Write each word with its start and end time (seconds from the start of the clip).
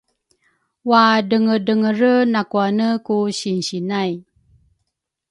Wadrengedrengere 0.89 2.13
nakwane 2.33 2.87
ku 3.05 3.15
sinsi 3.39 3.77
nay 3.89 4.11